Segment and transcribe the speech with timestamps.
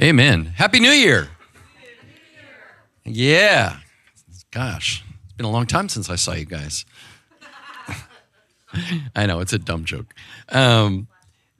[0.00, 0.44] Amen.
[0.56, 1.28] Happy New Year.
[3.04, 3.78] Yeah.
[4.52, 6.84] Gosh, it's been a long time since I saw you guys.
[9.16, 10.14] I know, it's a dumb joke.
[10.50, 11.08] Um,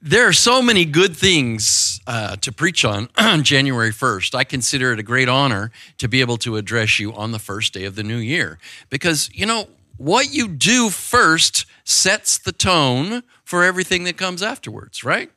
[0.01, 4.33] there are so many good things uh, to preach on on January 1st.
[4.35, 7.73] I consider it a great honor to be able to address you on the first
[7.73, 8.57] day of the new year
[8.89, 9.67] because, you know,
[9.97, 15.29] what you do first sets the tone for everything that comes afterwards, right?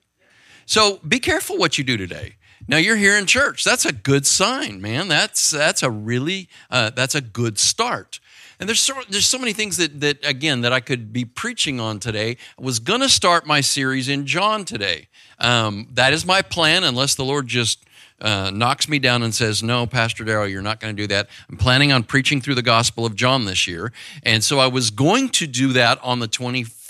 [0.67, 2.37] So be careful what you do today.
[2.69, 3.65] Now you're here in church.
[3.65, 5.09] That's a good sign, man.
[5.09, 8.21] That's that's a really uh, that's a good start.
[8.61, 11.81] And there's so, there's so many things that that again that I could be preaching
[11.81, 12.37] on today.
[12.59, 15.09] I was gonna start my series in John today.
[15.39, 17.85] Um, that is my plan, unless the Lord just
[18.23, 21.29] uh, knocks me down and says, No, Pastor Darrell, you're not going to do that.
[21.51, 23.93] I'm planning on preaching through the Gospel of John this year.
[24.23, 26.29] And so I was going to do that on the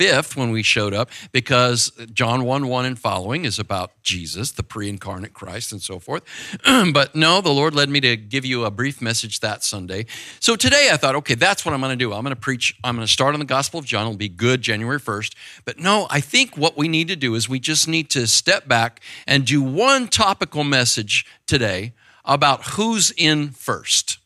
[0.02, 4.62] 25th when we showed up because John 1 1 and following is about Jesus, the
[4.62, 6.24] pre incarnate Christ, and so forth.
[6.92, 10.06] but no, the Lord led me to give you a brief message that Sunday.
[10.40, 12.12] So today I thought, okay, that's what I'm going to do.
[12.12, 14.06] I'm going to preach, I'm going to start on the Gospel of John.
[14.06, 15.34] It'll be good January 1st.
[15.64, 18.68] But no, I think what we need to do is we just need to step
[18.68, 21.92] back and do one topical message today
[22.24, 24.18] about who's in first.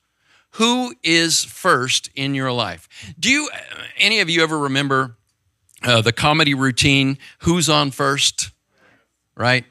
[0.52, 2.88] Who is first in your life?
[3.18, 3.50] Do you,
[3.98, 5.16] any of you ever remember
[5.82, 8.50] uh, the comedy routine, Who's on First?
[9.36, 9.64] Right?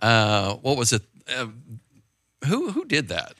[0.00, 1.02] Uh, what was it?
[1.28, 1.48] Uh,
[2.46, 3.34] who, who did that?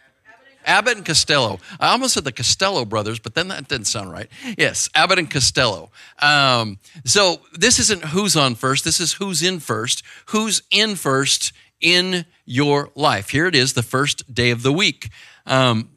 [0.65, 1.59] Abbott and Costello.
[1.81, 4.29] I almost said the Costello brothers, but then that didn't sound right.
[4.57, 5.91] Yes, Abbott and Costello.
[6.21, 8.85] Um, so this isn't who's on first.
[8.85, 10.03] This is who's in first.
[10.27, 13.31] Who's in first in your life.
[13.31, 15.11] Here it is, the first day of the week.
[15.47, 15.91] Um,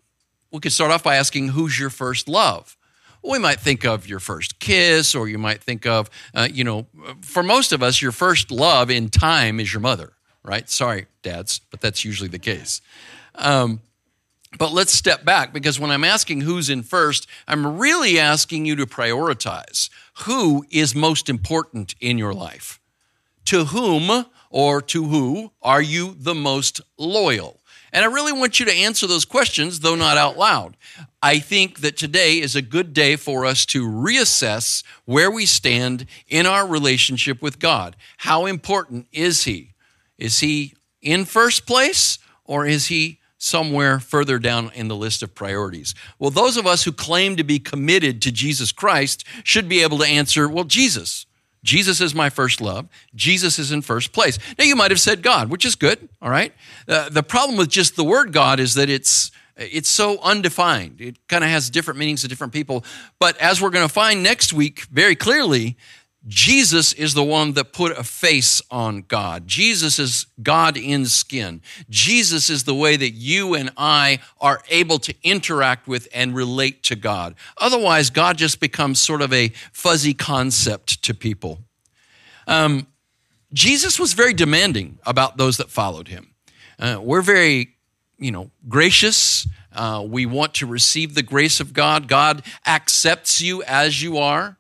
[0.52, 2.75] we could start off by asking, Who's your first love?
[3.28, 6.88] We might think of your first kiss, or you might think of, uh, you know,
[7.22, 10.70] for most of us, your first love in time is your mother, right?
[10.70, 12.81] Sorry, dads, but that's usually the case.
[13.36, 13.81] Um,
[14.58, 18.76] but let's step back because when I'm asking who's in first, I'm really asking you
[18.78, 22.80] to prioritize who is most important in your life.
[23.46, 27.59] To whom or to who are you the most loyal?
[27.91, 30.75] And I really want you to answer those questions, though not out loud.
[31.25, 36.06] I think that today is a good day for us to reassess where we stand
[36.28, 37.96] in our relationship with God.
[38.18, 39.74] How important is He?
[40.19, 45.34] Is He in first place or is He somewhere further down in the list of
[45.34, 45.96] priorities?
[46.19, 49.97] Well, those of us who claim to be committed to Jesus Christ should be able
[49.97, 51.25] to answer, well, Jesus.
[51.64, 52.88] Jesus is my first love.
[53.16, 54.38] Jesus is in first place.
[54.59, 56.53] Now, you might have said God, which is good, all right?
[56.88, 61.01] Uh, the problem with just the word God is that it's it's so undefined.
[61.01, 62.83] It kind of has different meanings to different people.
[63.19, 65.77] But as we're going to find next week very clearly,
[66.27, 69.47] Jesus is the one that put a face on God.
[69.47, 71.61] Jesus is God in skin.
[71.89, 76.81] Jesus is the way that you and I are able to interact with and relate
[76.83, 77.35] to God.
[77.57, 81.59] Otherwise, God just becomes sort of a fuzzy concept to people.
[82.47, 82.87] Um,
[83.53, 86.33] Jesus was very demanding about those that followed him.
[86.79, 87.75] Uh, we're very,
[88.18, 89.48] you know, gracious.
[89.74, 92.08] Uh, we want to receive the grace of God.
[92.08, 94.58] God accepts you as you are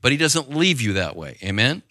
[0.00, 1.36] but he doesn't leave you that way.
[1.42, 1.82] Amen?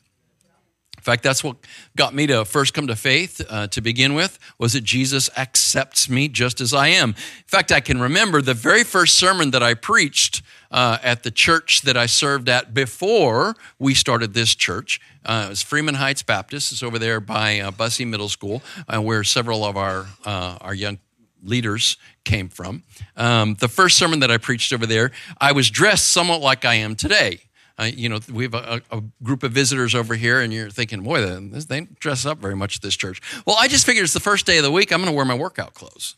[0.98, 1.56] In fact, that's what
[1.96, 6.10] got me to first come to faith uh, to begin with, was that Jesus accepts
[6.10, 7.10] me just as I am.
[7.12, 11.32] In fact, I can remember the very first sermon that I preached uh, at the
[11.32, 15.00] church that I served at before we started this church.
[15.24, 16.74] Uh, it was Freeman Heights Baptist.
[16.74, 20.74] It's over there by uh, Bussey Middle School, uh, where several of our, uh, our
[20.74, 20.98] young
[21.44, 22.84] leaders came from.
[23.16, 26.76] Um, the first sermon that I preached over there, I was dressed somewhat like I
[26.76, 27.42] am today
[27.80, 31.04] uh, you know, we have a, a, group of visitors over here, and you're thinking,
[31.04, 33.22] boy, they, they dress up very much at this church.
[33.46, 34.92] Well, I just figured it's the first day of the week.
[34.92, 36.16] I'm going to wear my workout clothes,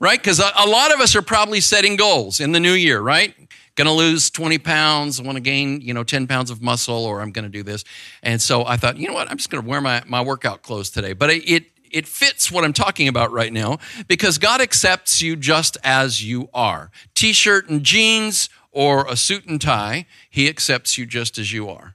[0.00, 0.18] right?
[0.18, 3.34] Because a, a lot of us are probably setting goals in the new year, right?
[3.74, 7.04] Going to lose 20 pounds, I want to gain, you know, 10 pounds of muscle,
[7.04, 7.84] or I'm going to do this.
[8.22, 10.62] And so I thought, you know what, I'm just going to wear my, my workout
[10.62, 11.12] clothes today.
[11.12, 15.36] But it, it it fits what I'm talking about right now because God accepts you
[15.36, 16.90] just as you are.
[17.14, 21.68] T shirt and jeans, or a suit and tie, he accepts you just as you
[21.68, 21.94] are.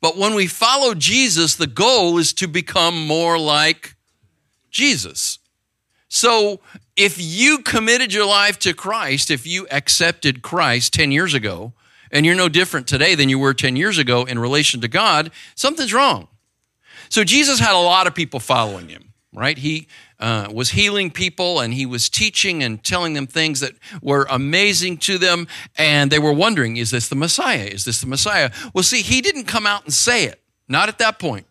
[0.00, 3.94] But when we follow Jesus, the goal is to become more like
[4.70, 5.38] Jesus.
[6.08, 6.60] So
[6.96, 11.72] if you committed your life to Christ, if you accepted Christ 10 years ago,
[12.10, 15.30] and you're no different today than you were 10 years ago in relation to God,
[15.54, 16.28] something's wrong.
[17.08, 19.56] So Jesus had a lot of people following him, right?
[19.56, 19.88] He
[20.20, 24.98] uh, was healing people and he was teaching and telling them things that were amazing
[24.98, 25.48] to them.
[25.76, 27.64] And they were wondering, is this the Messiah?
[27.64, 28.50] Is this the Messiah?
[28.74, 31.46] Well, see, he didn't come out and say it, not at that point.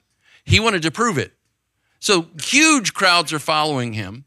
[0.45, 1.33] He wanted to prove it.
[1.99, 4.25] So huge crowds are following him.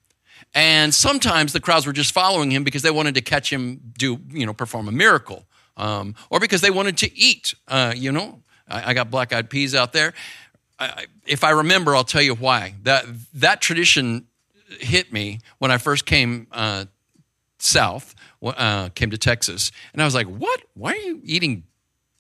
[0.55, 4.21] And sometimes the crowds were just following him because they wanted to catch him do,
[4.31, 5.45] you know, perform a miracle.
[5.77, 7.55] Um, or because they wanted to eat.
[7.67, 10.15] Uh, you know, I, got black eyed peas out there.
[10.79, 12.75] I, if I remember, I'll tell you why.
[12.83, 13.05] That,
[13.35, 14.27] that tradition
[14.81, 16.87] hit me when I first came uh,
[17.59, 19.73] south, uh, came to Texas.
[19.93, 20.61] And I was like, what?
[20.75, 21.65] Why are you eating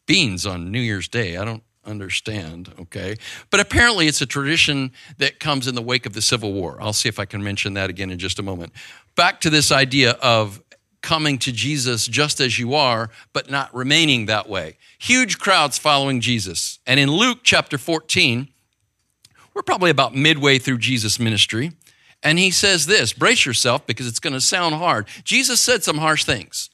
[0.06, 1.36] beans on New Year's Day?
[1.36, 3.16] I don't understand, okay?
[3.50, 6.78] But apparently it's a tradition that comes in the wake of the Civil War.
[6.80, 8.72] I'll see if I can mention that again in just a moment.
[9.16, 10.62] Back to this idea of
[11.04, 14.78] coming to Jesus just as you are, but not remaining that way.
[14.98, 16.80] Huge crowds following Jesus.
[16.86, 18.48] And in Luke chapter 14,
[19.52, 21.72] we're probably about midway through Jesus' ministry.
[22.22, 25.06] And he says this brace yourself because it's going to sound hard.
[25.22, 26.70] Jesus said some harsh things,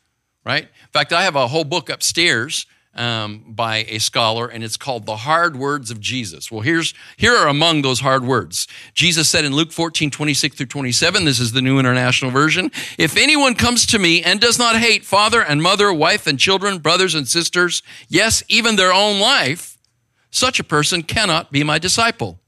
[0.46, 0.62] right?
[0.62, 5.06] In fact, I have a whole book upstairs um, by a scholar, and it's called
[5.06, 6.50] The Hard Words of Jesus.
[6.50, 8.66] Well, here's, here are among those hard words.
[8.94, 13.16] Jesus said in Luke 14, 26 through 27, this is the New International Version If
[13.16, 17.14] anyone comes to me and does not hate father and mother, wife and children, brothers
[17.14, 19.78] and sisters, yes, even their own life,
[20.30, 22.38] such a person cannot be my disciple.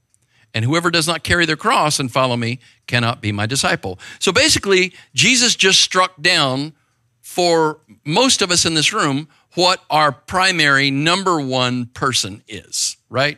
[0.53, 3.97] And whoever does not carry their cross and follow me cannot be my disciple.
[4.19, 6.73] So basically, Jesus just struck down
[7.21, 13.37] for most of us in this room what our primary number one person is, right?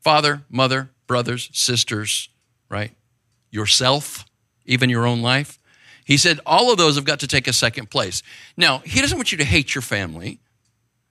[0.00, 2.28] Father, mother, brothers, sisters,
[2.68, 2.92] right?
[3.50, 4.24] Yourself,
[4.66, 5.58] even your own life.
[6.04, 8.22] He said all of those have got to take a second place.
[8.56, 10.40] Now, he doesn't want you to hate your family.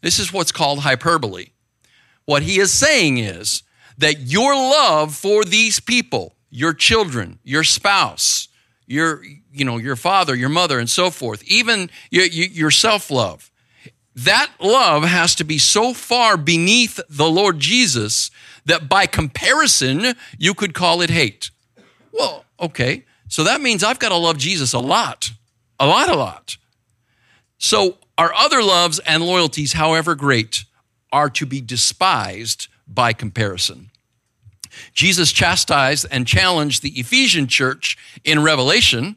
[0.02, 1.48] This is what's called hyperbole.
[2.26, 3.64] What he is saying is
[3.98, 8.48] that your love for these people, your children, your spouse,
[8.86, 13.52] your you know your father, your mother, and so forth, even your, your self love,
[14.18, 18.32] that love has to be so far beneath the Lord Jesus
[18.66, 21.52] that by comparison you could call it hate.
[22.12, 25.32] Well, okay, so that means I've got to love Jesus a lot,
[25.80, 26.58] a lot, a lot.
[27.60, 30.66] So our other loves and loyalties, however great,
[31.12, 33.92] are to be despised by comparison.
[34.94, 39.16] Jesus chastised and challenged the Ephesian church in Revelation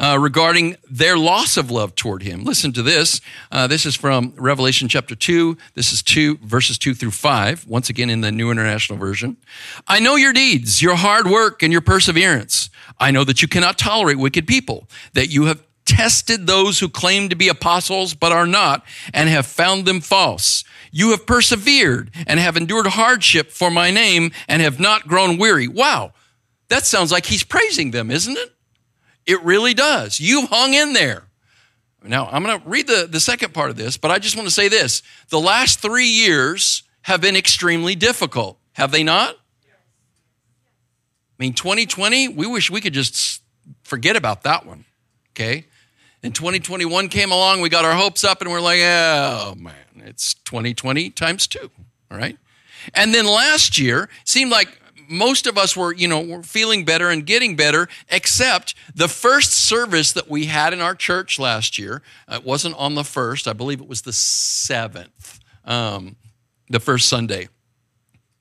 [0.00, 2.42] uh, regarding their loss of love toward him.
[2.42, 3.20] Listen to this.
[3.52, 5.58] Uh, this is from Revelation chapter 2.
[5.74, 9.36] This is 2, verses 2 through 5, once again in the New International Version.
[9.86, 12.70] I know your deeds, your hard work, and your perseverance.
[12.98, 17.28] I know that you cannot tolerate wicked people, that you have tested those who claim
[17.28, 18.82] to be apostles but are not,
[19.12, 20.64] and have found them false.
[20.90, 25.68] You have persevered and have endured hardship for my name and have not grown weary.
[25.68, 26.14] Wow,
[26.68, 28.54] that sounds like he's praising them, isn't it?
[29.30, 30.18] It really does.
[30.18, 31.22] You've hung in there.
[32.02, 34.48] Now, I'm going to read the, the second part of this, but I just want
[34.48, 35.04] to say this.
[35.28, 39.36] The last three years have been extremely difficult, have they not?
[39.36, 39.38] I
[41.38, 43.40] mean, 2020, we wish we could just
[43.84, 44.84] forget about that one,
[45.32, 45.66] okay?
[46.24, 49.74] And 2021 came along, we got our hopes up, and we're like, oh man,
[50.06, 51.70] it's 2020 times two,
[52.10, 52.36] all right?
[52.94, 54.79] And then last year seemed like
[55.10, 59.52] most of us were, you know, were feeling better and getting better, except the first
[59.52, 62.00] service that we had in our church last year.
[62.28, 66.16] Uh, it wasn't on the first, I believe it was the seventh, um,
[66.68, 67.48] the first Sunday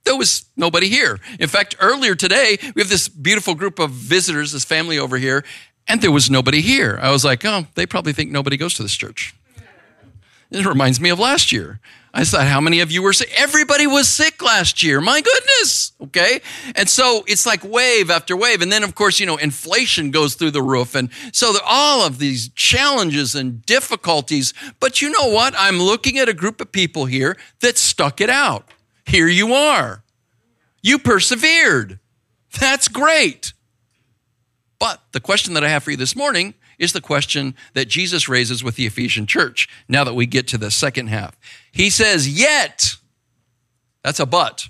[0.06, 1.19] there was nobody here.
[1.39, 5.45] In fact, earlier today, we have this beautiful group of visitors, this family over here,
[5.88, 6.97] and there was nobody here.
[6.99, 9.35] I was like, oh, they probably think nobody goes to this church.
[10.51, 11.79] It reminds me of last year.
[12.11, 13.31] I thought, how many of you were sick?
[13.35, 14.99] Everybody was sick last year.
[14.99, 15.91] My goodness.
[16.01, 16.41] Okay.
[16.75, 18.63] And so it's like wave after wave.
[18.63, 20.95] And then, of course, you know, inflation goes through the roof.
[20.95, 24.56] And so all of these challenges and difficulties.
[24.79, 25.53] But you know what?
[25.56, 28.68] I'm looking at a group of people here that stuck it out.
[29.06, 30.03] Here you are.
[30.81, 31.99] You persevered.
[32.59, 33.53] That's great.
[34.79, 38.28] But the question that I have for you this morning is the question that Jesus
[38.28, 41.38] raises with the Ephesian church now that we get to the second half.
[41.71, 42.95] He says, Yet,
[44.04, 44.69] that's a but,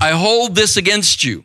[0.00, 1.44] I hold this against you.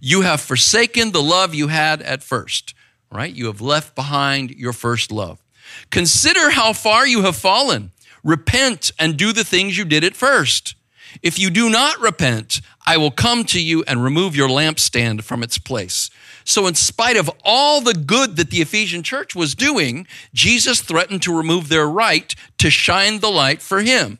[0.00, 2.74] You have forsaken the love you had at first,
[3.10, 3.32] right?
[3.32, 5.42] You have left behind your first love.
[5.90, 7.92] Consider how far you have fallen.
[8.22, 10.74] Repent and do the things you did at first.
[11.22, 15.42] If you do not repent, I will come to you and remove your lampstand from
[15.42, 16.10] its place.
[16.44, 21.22] So, in spite of all the good that the Ephesian church was doing, Jesus threatened
[21.22, 24.18] to remove their right to shine the light for him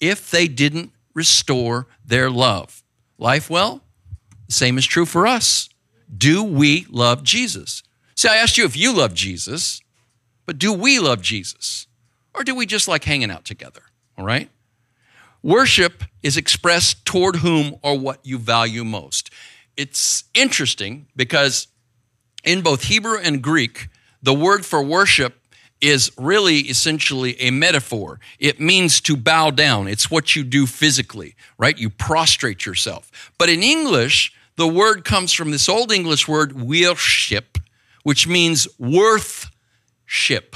[0.00, 2.82] if they didn't restore their love.
[3.18, 3.82] Life well,
[4.46, 5.68] the same is true for us.
[6.14, 7.82] Do we love Jesus?
[8.16, 9.80] See, I asked you if you love Jesus,
[10.46, 11.86] but do we love Jesus?
[12.34, 13.82] Or do we just like hanging out together?
[14.16, 14.50] All right?
[15.42, 19.30] Worship is expressed toward whom or what you value most.
[19.76, 21.68] it's interesting because
[22.44, 23.88] in both Hebrew and Greek,
[24.22, 25.42] the word for worship
[25.80, 28.20] is really essentially a metaphor.
[28.38, 29.88] It means to bow down.
[29.88, 31.76] It's what you do physically, right?
[31.76, 33.32] You prostrate yourself.
[33.36, 37.58] But in English, the word comes from this old English word, worship,
[38.04, 40.54] which means worthship.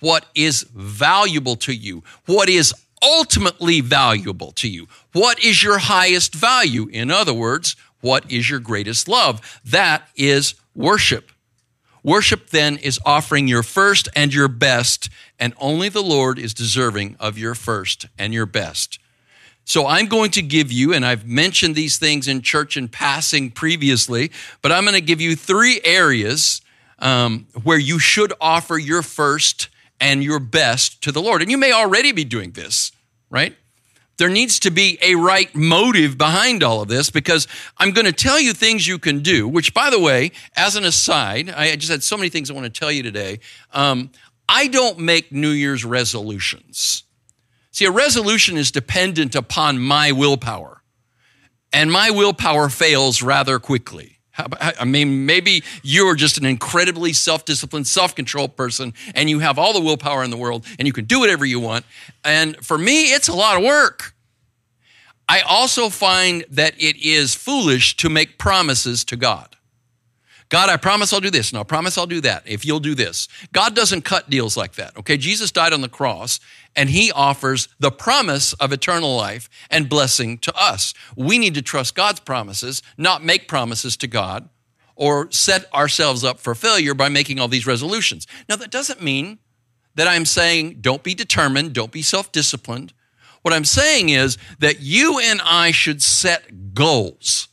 [0.00, 2.02] What is valuable to you?
[2.26, 4.88] What is ultimately valuable to you?
[5.12, 6.88] What is your highest value?
[6.88, 9.60] In other words, what is your greatest love?
[9.64, 11.32] That is worship.
[12.02, 15.08] Worship then is offering your first and your best,
[15.40, 19.00] and only the Lord is deserving of your first and your best.
[19.64, 23.50] So I'm going to give you, and I've mentioned these things in church in passing
[23.50, 24.30] previously,
[24.62, 26.60] but I'm going to give you three areas
[27.00, 29.68] um, where you should offer your first
[30.00, 31.42] and your best to the Lord.
[31.42, 32.92] And you may already be doing this,
[33.30, 33.56] right?
[34.18, 38.12] There needs to be a right motive behind all of this because I'm going to
[38.12, 41.90] tell you things you can do, which, by the way, as an aside, I just
[41.90, 43.40] had so many things I want to tell you today.
[43.72, 44.10] Um,
[44.48, 47.04] I don't make New Year's resolutions.
[47.72, 50.82] See, a resolution is dependent upon my willpower,
[51.74, 54.15] and my willpower fails rather quickly.
[54.38, 59.58] I mean, maybe you're just an incredibly self disciplined, self controlled person and you have
[59.58, 61.84] all the willpower in the world and you can do whatever you want.
[62.24, 64.14] And for me, it's a lot of work.
[65.28, 69.56] I also find that it is foolish to make promises to God.
[70.48, 72.94] God, I promise I'll do this, and I promise I'll do that if you'll do
[72.94, 73.26] this.
[73.52, 75.16] God doesn't cut deals like that, okay?
[75.16, 76.38] Jesus died on the cross,
[76.76, 80.94] and he offers the promise of eternal life and blessing to us.
[81.16, 84.48] We need to trust God's promises, not make promises to God
[84.94, 88.26] or set ourselves up for failure by making all these resolutions.
[88.48, 89.38] Now, that doesn't mean
[89.94, 92.92] that I'm saying don't be determined, don't be self disciplined.
[93.42, 97.48] What I'm saying is that you and I should set goals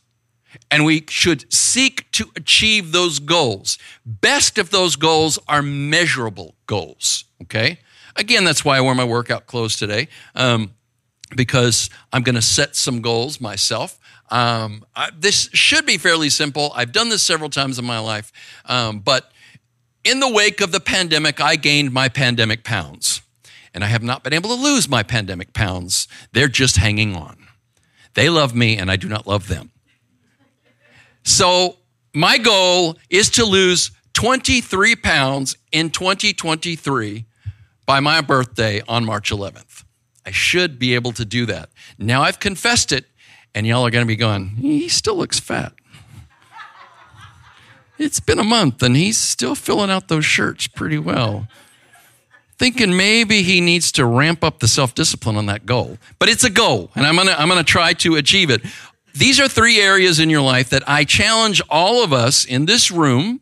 [0.70, 3.78] and we should seek to achieve those goals.
[4.04, 7.78] Best if those goals are measurable goals, okay?
[8.16, 10.72] Again, that's why I wear my workout clothes today, um,
[11.34, 13.98] because I'm going to set some goals myself.
[14.30, 16.72] Um, I, this should be fairly simple.
[16.74, 18.32] I've done this several times in my life,
[18.66, 19.32] um, but
[20.04, 23.22] in the wake of the pandemic, I gained my pandemic pounds,
[23.72, 26.06] and I have not been able to lose my pandemic pounds.
[26.32, 27.48] They're just hanging on.
[28.14, 29.72] They love me, and I do not love them.
[31.24, 31.78] So,
[32.14, 37.24] my goal is to lose 23 pounds in 2023
[37.86, 39.84] by my birthday on March 11th.
[40.26, 41.70] I should be able to do that.
[41.98, 43.06] Now I've confessed it,
[43.54, 45.72] and y'all are going to be going, he still looks fat.
[47.98, 51.46] It's been a month, and he's still filling out those shirts pretty well.
[52.58, 55.98] Thinking maybe he needs to ramp up the self discipline on that goal.
[56.18, 58.62] But it's a goal, and I'm going to I'm going to try to achieve it.
[59.14, 62.90] These are three areas in your life that I challenge all of us in this
[62.90, 63.40] room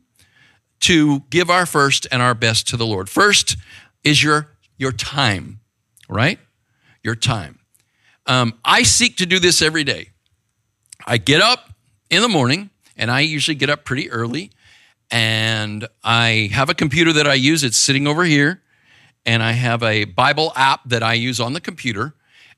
[0.81, 3.09] to give our first and our best to the Lord.
[3.09, 3.57] First
[4.05, 5.61] is your, your time,
[6.09, 6.39] right?
[7.03, 7.61] Your time.
[8.27, 10.11] Um, I seek to do this every day.
[11.07, 11.71] I get up
[12.11, 14.51] in the morning, and I usually get up pretty early,
[15.11, 17.65] and I have a computer that I use.
[17.65, 18.63] It's sitting over here,
[19.27, 22.15] and I have a Bible app that I use on the computer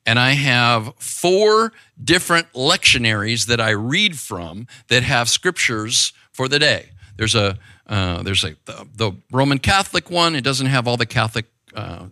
[0.07, 1.73] and I have four
[2.03, 6.91] different lectionaries that I read from that have scriptures for the day.
[7.17, 10.35] There's a uh, there's a the, the, Roman Catholic one.
[10.35, 12.07] It doesn't have all the Catholic uh,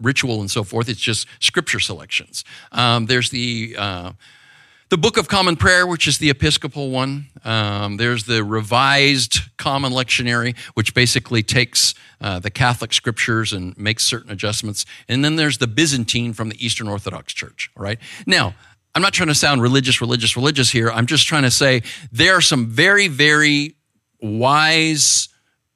[0.00, 0.88] ritual and so forth.
[0.88, 2.44] It's just scripture selections.
[2.72, 4.12] Um, there's the uh,
[4.90, 7.26] the Book of Common Prayer, which is the Episcopal one.
[7.44, 14.04] Um, there's the Revised Common Lectionary, which basically takes uh, the Catholic scriptures and makes
[14.04, 14.84] certain adjustments.
[15.08, 17.98] And then there's the Byzantine from the Eastern Orthodox Church, all right?
[18.26, 18.54] Now,
[18.94, 20.90] I'm not trying to sound religious, religious, religious here.
[20.90, 21.82] I'm just trying to say
[22.12, 23.74] there are some very, very
[24.24, 25.28] wise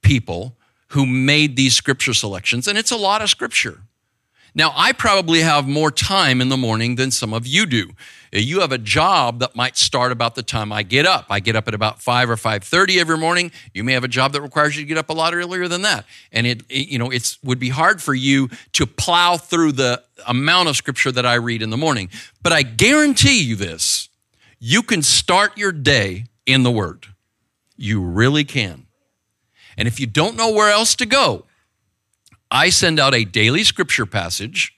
[0.03, 0.57] people
[0.89, 3.83] who made these scripture selections, and it's a lot of scripture.
[4.55, 7.91] Now, I probably have more time in the morning than some of you do.
[8.33, 11.27] You have a job that might start about the time I get up.
[11.31, 13.53] I get up at about 5 or 5:30 every morning.
[13.73, 15.83] You may have a job that requires you to get up a lot earlier than
[15.83, 16.07] that.
[16.33, 20.03] And it, it you know, it would be hard for you to plow through the
[20.27, 22.11] amount of scripture that I read in the morning.
[22.43, 24.09] But I guarantee you this.
[24.59, 27.07] You can start your day in the word.
[27.79, 28.87] You really can.
[29.79, 31.47] And if you don't know where else to go,
[32.51, 34.75] I send out a daily scripture passage,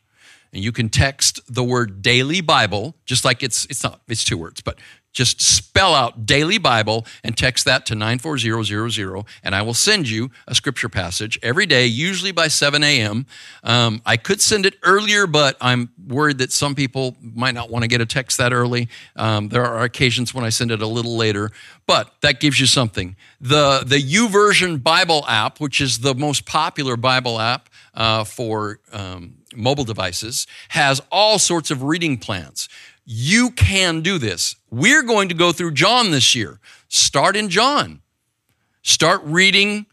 [0.52, 4.36] and you can text the word daily Bible, just like it's it's not it's two
[4.36, 4.78] words, but
[5.12, 10.30] Just spell out daily Bible and text that to 94000, and I will send you
[10.46, 13.26] a scripture passage every day, usually by 7 a.m.
[13.64, 17.82] Um, I could send it earlier, but I'm worried that some people might not want
[17.82, 18.88] to get a text that early.
[19.16, 21.50] Um, there are occasions when I send it a little later,
[21.86, 23.16] but that gives you something.
[23.40, 29.38] The, the YouVersion Bible app, which is the most popular Bible app uh, for um,
[29.56, 32.68] mobile devices, has all sorts of reading plans.
[33.04, 34.54] You can do this.
[34.70, 36.60] We're going to go through John this year.
[36.88, 38.02] Start in John.
[38.82, 39.86] Start reading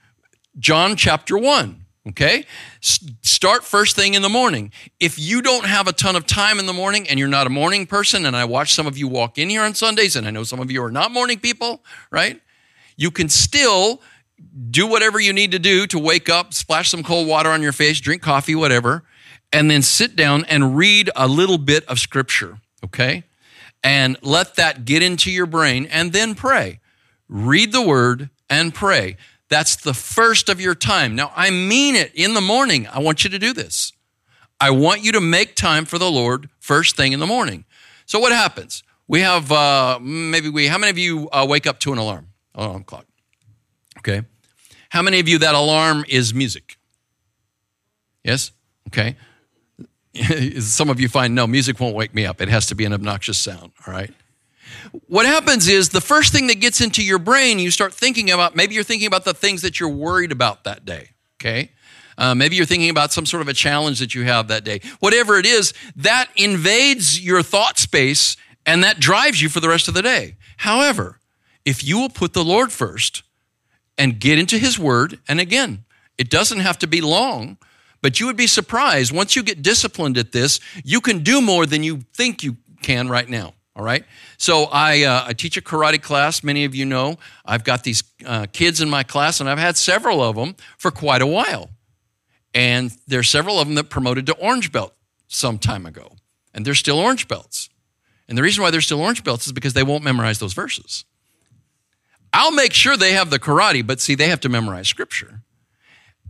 [0.60, 1.86] John chapter 1.
[2.10, 2.46] Okay?
[2.80, 4.72] Start first thing in the morning.
[5.00, 7.50] If you don't have a ton of time in the morning and you're not a
[7.50, 10.32] morning person, and I watch some of you walk in here on Sundays, and I
[10.32, 12.42] know some of you are not morning people, right?
[12.96, 14.02] You can still
[14.72, 17.74] do whatever you need to do to wake up, splash some cold water on your
[17.74, 19.04] face, drink coffee, whatever,
[19.52, 23.24] and then sit down and read a little bit of scripture okay?
[23.84, 26.80] And let that get into your brain and then pray.
[27.30, 29.18] Read the word and pray.
[29.50, 31.16] That's the first of your time.
[31.16, 32.88] Now, I mean it in the morning.
[32.88, 33.94] I want you to do this.
[34.60, 37.66] I want you to make time for the Lord first thing in the morning.
[38.06, 38.84] So, what happens?
[39.08, 42.28] We have uh, maybe we, how many of you uh, wake up to an alarm?
[42.56, 43.06] Alarm clock.
[44.00, 44.24] Okay.
[44.90, 46.78] How many of you that alarm is music?
[48.24, 48.52] Yes?
[48.88, 49.16] Okay.
[50.60, 52.42] some of you find no, music won't wake me up.
[52.42, 54.14] It has to be an obnoxious sound, all right?
[55.08, 58.56] What happens is the first thing that gets into your brain, you start thinking about,
[58.56, 61.10] maybe you're thinking about the things that you're worried about that day,
[61.40, 61.72] okay?
[62.18, 64.82] Uh, maybe you're thinking about some sort of a challenge that you have that day.
[65.00, 69.88] Whatever it is, that invades your thought space and that drives you for the rest
[69.88, 70.36] of the day.
[70.58, 71.20] However,
[71.64, 73.24] if you will put the Lord first
[73.98, 75.86] and get into His Word, and again,
[76.18, 77.58] it doesn't have to be long,
[78.02, 81.66] but you would be surprised once you get disciplined at this, you can do more
[81.66, 83.54] than you think you can right now.
[83.76, 84.04] All right.
[84.38, 86.44] So I, uh, I teach a karate class.
[86.44, 89.78] Many of you know I've got these uh, kids in my class, and I've had
[89.78, 91.70] several of them for quite a while.
[92.56, 94.96] And there's several of them that promoted to orange belt
[95.28, 96.14] some time ago,
[96.56, 97.70] and they're still orange belts.
[98.28, 101.06] And the reason why they're still orange belts is because they won't memorize those verses.
[102.34, 105.42] I'll make sure they have the karate, but see, they have to memorize scripture.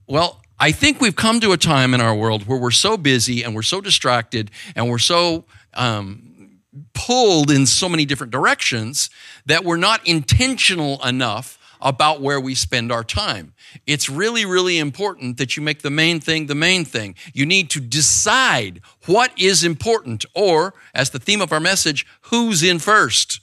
[0.05, 3.43] Well, I think we've come to a time in our world where we're so busy
[3.43, 6.61] and we're so distracted and we're so um,
[6.93, 9.09] pulled in so many different directions
[9.45, 13.53] that we're not intentional enough about where we spend our time.
[13.85, 17.13] It's really, really important that you make the main thing the main thing.
[17.33, 22.63] You need to decide what is important, or, as the theme of our message, who's
[22.63, 23.41] in first,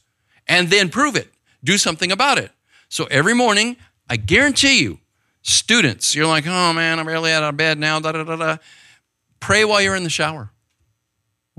[0.49, 1.33] and then prove it.
[1.63, 2.51] Do something about it.
[2.89, 3.77] So every morning,
[4.11, 4.99] I guarantee you,
[5.45, 8.01] Students, you're like, oh man, I'm barely out of bed now.
[8.01, 8.57] Da, da, da, da.
[9.41, 10.51] Pray while you're in the shower.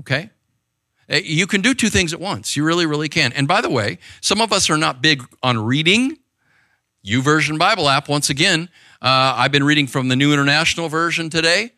[0.00, 0.30] Okay?
[1.08, 2.56] Eh, you can do two things at once.
[2.56, 3.32] You really, really can.
[3.32, 6.18] And by the way, some of us are not big on reading.
[7.06, 8.68] YouVersion Bible app, once again,
[9.00, 11.70] uh, I've been reading from the New International Version today.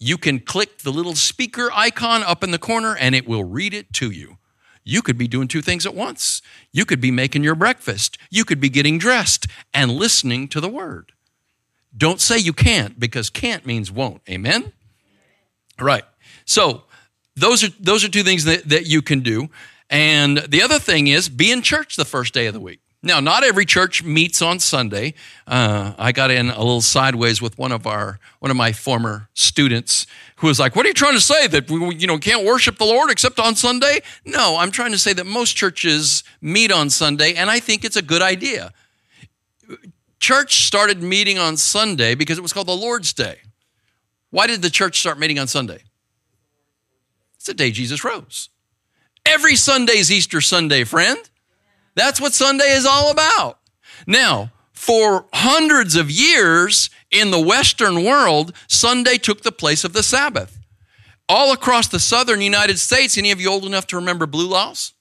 [0.00, 3.72] You can click the little speaker icon up in the corner and it will read
[3.72, 4.38] it to you.
[4.82, 6.42] You could be doing two things at once.
[6.72, 8.18] You could be making your breakfast.
[8.30, 11.12] You could be getting dressed and listening to the word.
[11.96, 14.22] Don't say you can't because can't means won't.
[14.28, 14.72] Amen?
[15.78, 16.04] Right.
[16.44, 16.84] So
[17.36, 19.48] those are those are two things that, that you can do.
[19.90, 22.80] And the other thing is be in church the first day of the week.
[23.04, 25.14] Now, not every church meets on Sunday.
[25.44, 29.28] Uh, I got in a little sideways with one of our one of my former
[29.34, 32.44] students who was like, "What are you trying to say that we you know can't
[32.44, 36.70] worship the Lord except on Sunday?" No, I'm trying to say that most churches meet
[36.70, 38.72] on Sunday, and I think it's a good idea
[40.22, 43.38] church started meeting on Sunday because it was called the Lord's Day.
[44.30, 45.82] Why did the church start meeting on Sunday?
[47.34, 48.48] It's the day Jesus rose.
[49.26, 51.18] Every Sunday is Easter Sunday, friend.
[51.96, 53.58] That's what Sunday is all about.
[54.06, 60.04] Now, for hundreds of years in the Western world, Sunday took the place of the
[60.04, 60.58] Sabbath.
[61.28, 64.92] All across the southern United States, any of you old enough to remember blue laws?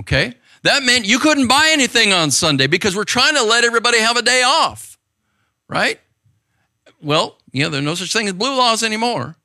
[0.00, 0.34] Okay.
[0.62, 4.16] That meant you couldn't buy anything on Sunday because we're trying to let everybody have
[4.16, 4.98] a day off,
[5.68, 5.98] right?
[7.00, 9.36] Well, you know, there's no such thing as blue laws anymore.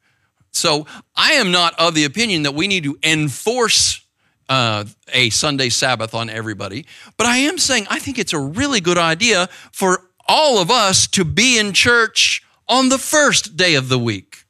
[0.52, 4.06] So I am not of the opinion that we need to enforce
[4.50, 6.86] uh, a Sunday Sabbath on everybody,
[7.18, 11.08] but I am saying I think it's a really good idea for all of us
[11.08, 14.46] to be in church on the first day of the week,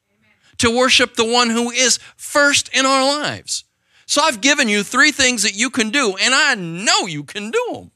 [0.57, 3.63] to worship the one who is first in our lives.
[4.07, 7.51] So I've given you three things that you can do, and I know you can
[7.51, 7.91] do them.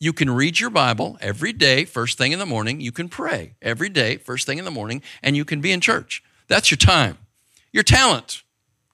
[0.00, 2.80] You can read your Bible every day, first thing in the morning.
[2.80, 5.80] You can pray every day, first thing in the morning, and you can be in
[5.80, 6.24] church.
[6.48, 7.18] That's your time,
[7.72, 8.42] your talent.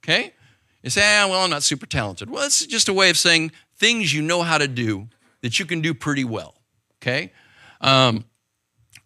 [0.05, 0.35] Okay?
[0.83, 2.29] You say, ah, well, I'm not super talented.
[2.29, 5.09] Well, it's just a way of saying things you know how to do
[5.41, 6.57] that you can do pretty well.
[6.99, 7.33] Okay?
[7.81, 8.27] Um,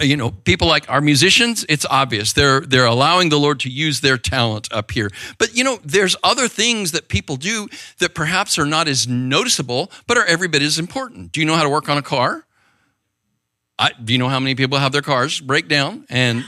[0.01, 2.33] you know, people like our musicians, it's obvious.
[2.33, 5.11] They're they're allowing the Lord to use their talent up here.
[5.39, 9.91] But you know, there's other things that people do that perhaps are not as noticeable,
[10.07, 11.33] but are every bit as important.
[11.33, 12.45] Do you know how to work on a car?
[13.77, 16.45] I, do you know how many people have their cars break down and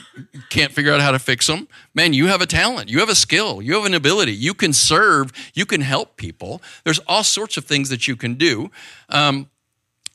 [0.48, 1.66] can't figure out how to fix them?
[1.92, 4.32] Man, you have a talent, you have a skill, you have an ability.
[4.32, 6.62] You can serve, you can help people.
[6.85, 8.70] There's all sorts of things that you can do.
[9.09, 9.50] Um,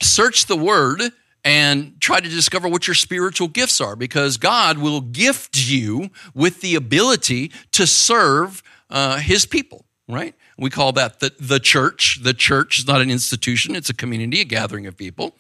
[0.02, 1.02] search the Word
[1.44, 6.62] and try to discover what your spiritual gifts are because God will gift you with
[6.62, 10.36] the ability to serve uh, His people, right?
[10.62, 12.20] We call that the, the church.
[12.22, 15.36] The church is not an institution, it's a community, a gathering of people.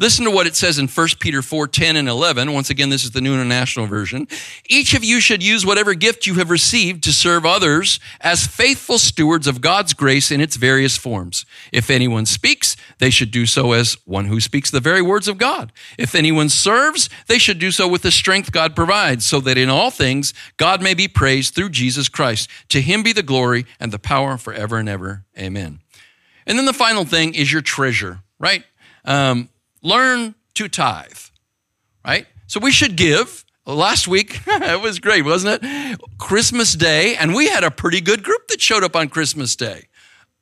[0.00, 2.52] Listen to what it says in 1 Peter 4 10 and 11.
[2.52, 4.26] Once again, this is the New International Version.
[4.68, 8.98] Each of you should use whatever gift you have received to serve others as faithful
[8.98, 11.46] stewards of God's grace in its various forms.
[11.70, 15.38] If anyone speaks, they should do so as one who speaks the very words of
[15.38, 15.72] God.
[15.98, 19.68] If anyone serves, they should do so with the strength God provides, so that in
[19.68, 22.48] all things God may be praised through Jesus Christ.
[22.70, 25.24] To him be the glory and the power forever and ever.
[25.38, 25.80] Amen.
[26.46, 28.64] And then the final thing is your treasure, right?
[29.04, 29.48] Um,
[29.82, 31.18] learn to tithe,
[32.04, 32.26] right?
[32.46, 33.44] So we should give.
[33.66, 35.98] Last week, it was great, wasn't it?
[36.18, 39.88] Christmas Day, and we had a pretty good group that showed up on Christmas Day.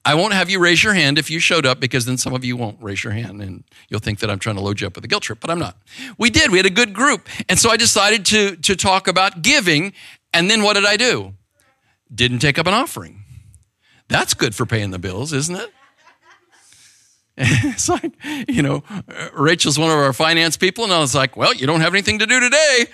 [0.04, 2.44] I won't have you raise your hand if you showed up because then some of
[2.44, 4.96] you won't raise your hand and you'll think that I'm trying to load you up
[4.96, 5.76] with a guilt trip, but I'm not.
[6.18, 6.50] We did.
[6.50, 7.28] We had a good group.
[7.48, 9.92] And so I decided to, to talk about giving.
[10.32, 11.34] And then what did I do?
[12.12, 13.22] Didn't take up an offering.
[14.08, 15.72] That's good for paying the bills, isn't it?
[17.36, 18.12] it's like,
[18.48, 18.82] you know,
[19.32, 22.18] Rachel's one of our finance people, and I was like, well, you don't have anything
[22.18, 22.86] to do today.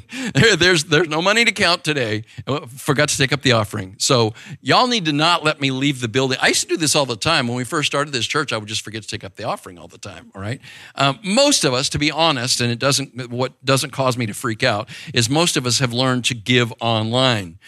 [0.34, 2.24] there, there's, there's no money to count today.
[2.68, 3.96] Forgot to take up the offering.
[3.98, 6.38] So, y'all need to not let me leave the building.
[6.40, 7.48] I used to do this all the time.
[7.48, 9.78] When we first started this church, I would just forget to take up the offering
[9.78, 10.30] all the time.
[10.34, 10.60] All right.
[10.94, 14.34] Um, most of us, to be honest, and it doesn't, what doesn't cause me to
[14.34, 17.58] freak out, is most of us have learned to give online.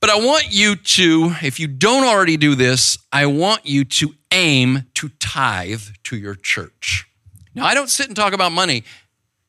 [0.00, 4.14] But I want you to, if you don't already do this, I want you to
[4.30, 7.08] aim to tithe to your church.
[7.54, 8.84] Now, I don't sit and talk about money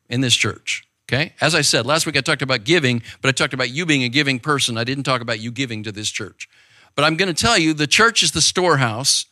[0.10, 0.87] in this church.
[1.10, 1.34] Okay?
[1.40, 4.04] As I said, last week I talked about giving, but I talked about you being
[4.04, 4.78] a giving person.
[4.78, 6.50] I didn't talk about you giving to this church.
[6.96, 9.26] But I'm going to tell you the church is the storehouse,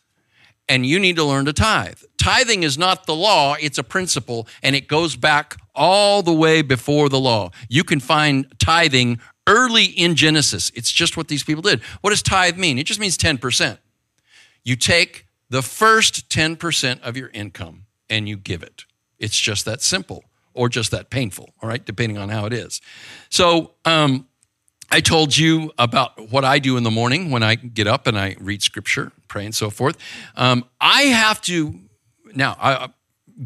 [0.70, 2.00] and you need to learn to tithe.
[2.18, 6.62] Tithing is not the law, it's a principle, and it goes back all the way
[6.62, 7.52] before the law.
[7.68, 10.72] You can find tithing early in Genesis.
[10.76, 11.82] It's just what these people did.
[12.02, 12.80] What does tithe mean?
[12.80, 13.78] It just means 10%.
[14.64, 18.86] You take the first 10% of your income and you give it.
[19.20, 20.24] It's just that simple
[20.56, 22.82] or just that painful, all right, depending on how it is.
[23.30, 24.28] So, um,
[24.92, 28.18] I told you about what I do in the morning when I get up and
[28.18, 29.98] I read scripture, pray, and so forth.
[30.36, 31.80] Um, I have to,
[32.34, 32.90] now, I,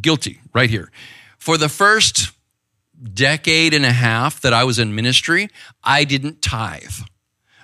[0.01, 0.91] guilty right here.
[1.37, 2.31] For the first
[3.13, 5.49] decade and a half that I was in ministry,
[5.83, 6.83] I didn't tithe.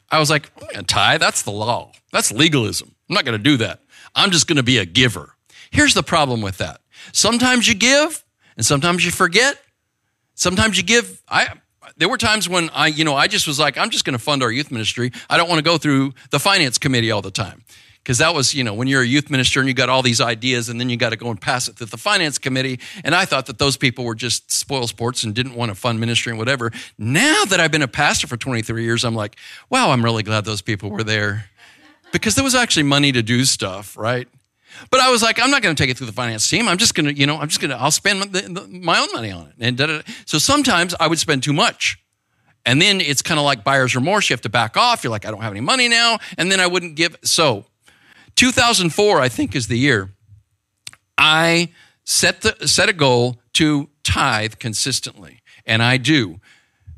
[0.09, 0.51] I was like,
[0.87, 1.91] tithe, that's the law.
[2.11, 2.95] That's legalism.
[3.09, 3.81] I'm not going to do that.
[4.15, 5.35] I'm just going to be a giver.
[5.71, 6.81] Here's the problem with that.
[7.11, 8.23] Sometimes you give
[8.57, 9.61] and sometimes you forget.
[10.35, 11.21] Sometimes you give.
[11.29, 11.47] I
[11.97, 14.23] there were times when I, you know, I just was like, I'm just going to
[14.23, 15.11] fund our youth ministry.
[15.29, 17.63] I don't want to go through the finance committee all the time
[18.05, 20.21] because that was, you know, when you're a youth minister and you got all these
[20.21, 22.79] ideas and then you got to go and pass it to the finance committee.
[23.03, 25.99] And I thought that those people were just spoil sports and didn't want to fund
[25.99, 26.71] ministry and whatever.
[26.97, 29.37] Now that I've been a pastor for 23 years, I'm like,
[29.69, 31.49] wow, I'm really glad those people were there
[32.11, 34.27] because there was actually money to do stuff, right?
[34.91, 36.67] But I was like, I'm not going to take it through the finance team.
[36.67, 38.99] I'm just going to, you know, I'm just going to, I'll spend my, the, my
[38.99, 39.53] own money on it.
[39.59, 40.03] And da, da, da.
[40.25, 41.97] so sometimes I would spend too much.
[42.65, 44.29] And then it's kind of like buyer's remorse.
[44.29, 45.03] You have to back off.
[45.03, 46.17] You're like, I don't have any money now.
[46.37, 47.15] And then I wouldn't give.
[47.23, 47.65] So
[48.35, 50.09] 2004, I think, is the year
[51.17, 51.69] I
[52.03, 56.39] set the set a goal to tithe consistently, and I do.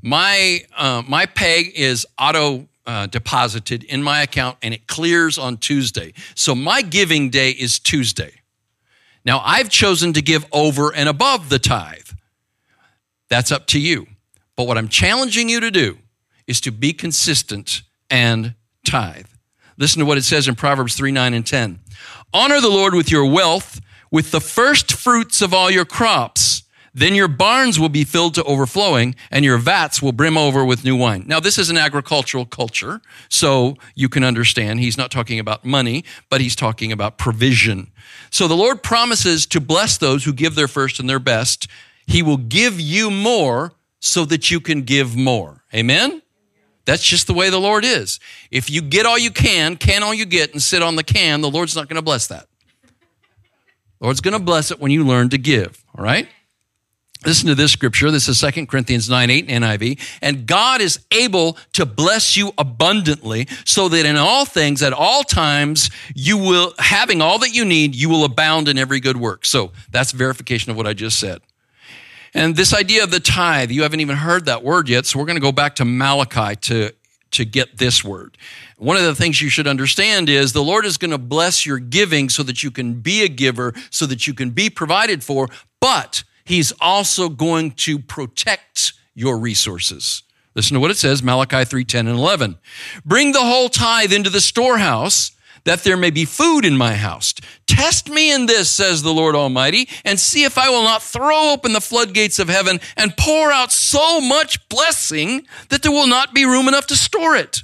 [0.02, 5.58] My uh, my pay is auto uh, deposited in my account, and it clears on
[5.58, 6.14] Tuesday.
[6.34, 8.32] So my giving day is Tuesday.
[9.26, 12.08] Now I've chosen to give over and above the tithe.
[13.30, 14.08] That's up to you.
[14.56, 15.98] But what I'm challenging you to do
[16.48, 19.28] is to be consistent and tithe.
[19.78, 21.80] Listen to what it says in Proverbs 3 9 and 10.
[22.34, 26.64] Honor the Lord with your wealth, with the first fruits of all your crops.
[26.98, 30.84] Then your barns will be filled to overflowing, and your vats will brim over with
[30.84, 31.26] new wine.
[31.28, 36.04] Now, this is an agricultural culture, so you can understand he's not talking about money,
[36.28, 37.92] but he's talking about provision.
[38.32, 41.68] So the Lord promises to bless those who give their first and their best.
[42.08, 45.64] He will give you more so that you can give more.
[45.76, 46.24] Amen?
[46.86, 48.20] That's just the way the Lord is.
[48.50, 51.42] If you get all you can, can all you get, and sit on the can,
[51.42, 52.48] the Lord's not going to bless that.
[54.00, 56.28] The Lord's going to bless it when you learn to give, all right?
[57.26, 58.12] Listen to this scripture.
[58.12, 60.00] This is 2 Corinthians 9 8 NIV.
[60.22, 65.24] And God is able to bless you abundantly so that in all things, at all
[65.24, 69.46] times, you will, having all that you need, you will abound in every good work.
[69.46, 71.42] So that's verification of what I just said.
[72.34, 75.06] And this idea of the tithe, you haven't even heard that word yet.
[75.06, 76.92] So we're going to go back to Malachi to,
[77.32, 78.38] to get this word.
[78.78, 81.80] One of the things you should understand is the Lord is going to bless your
[81.80, 85.48] giving so that you can be a giver, so that you can be provided for,
[85.82, 90.24] but He's also going to protect your resources.
[90.56, 92.58] Listen to what it says, Malachi 3 10 and 11.
[93.06, 95.32] Bring the whole tithe into the storehouse
[95.66, 97.34] that there may be food in my house.
[97.66, 101.52] Test me in this, says the Lord Almighty, and see if I will not throw
[101.52, 106.34] open the floodgates of heaven and pour out so much blessing that there will not
[106.34, 107.64] be room enough to store it.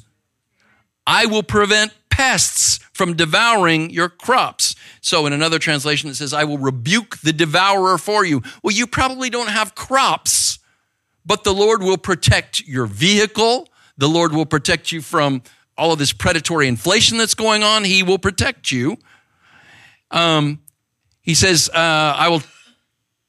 [1.07, 4.75] I will prevent pests from devouring your crops.
[5.01, 8.41] So, in another translation, it says, I will rebuke the devourer for you.
[8.61, 10.59] Well, you probably don't have crops,
[11.25, 13.67] but the Lord will protect your vehicle.
[13.97, 15.41] The Lord will protect you from
[15.77, 17.83] all of this predatory inflation that's going on.
[17.83, 18.97] He will protect you.
[20.11, 20.61] Um,
[21.21, 22.43] he says, uh, I will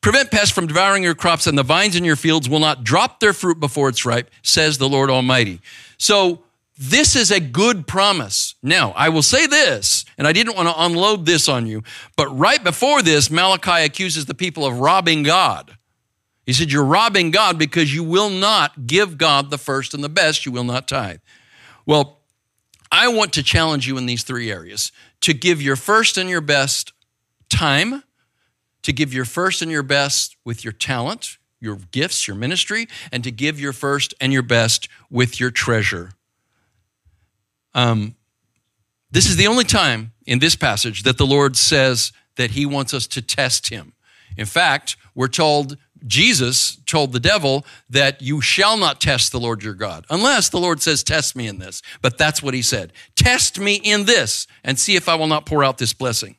[0.03, 3.21] prevent pests from devouring your crops, and the vines in your fields will not drop
[3.21, 5.61] their fruit before it's ripe, says the Lord Almighty.
[5.97, 6.43] So,
[6.77, 8.57] this is a good promise.
[8.63, 11.85] Now, I will say this, and I didn't want to unload this on you,
[12.17, 15.77] but right before this, Malachi accuses the people of robbing God.
[16.47, 20.09] He said, You're robbing God because you will not give God the first and the
[20.09, 20.45] best.
[20.45, 21.21] You will not tithe.
[21.87, 22.21] Well,
[22.91, 26.41] I want to challenge you in these three areas to give your first and your
[26.41, 26.93] best
[27.49, 28.03] time,
[28.83, 33.23] to give your first and your best with your talent, your gifts, your ministry, and
[33.25, 36.11] to give your first and your best with your treasure
[37.75, 38.15] um,
[39.11, 42.93] this is the only time in this passage that the Lord says that he wants
[42.93, 43.93] us to test him.
[44.37, 49.63] In fact, we're told, Jesus told the devil that you shall not test the Lord
[49.63, 51.81] your God, unless the Lord says, Test me in this.
[52.03, 52.93] But that's what he said.
[53.15, 56.37] Test me in this and see if I will not pour out this blessing.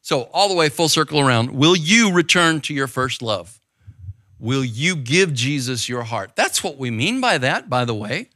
[0.00, 3.60] So, all the way full circle around, will you return to your first love?
[4.38, 6.32] Will you give Jesus your heart?
[6.34, 8.30] That's what we mean by that, by the way.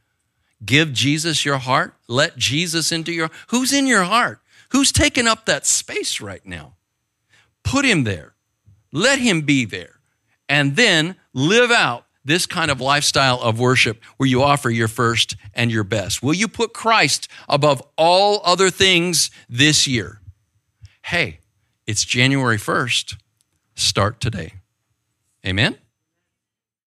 [0.65, 1.95] Give Jesus your heart.
[2.09, 4.41] Let Jesus into your Who's in your heart?
[4.71, 6.75] Who's taking up that space right now?
[7.63, 8.35] Put him there.
[8.93, 10.01] Let him be there.
[10.49, 15.37] And then live out this kind of lifestyle of worship where you offer your first
[15.55, 16.23] and your best.
[16.23, 20.21] Will you put Christ above all other things this year?
[21.03, 21.41] Hey,
[21.87, 23.17] it's January 1st.
[23.75, 24.55] Start today.
[25.47, 25.77] Amen.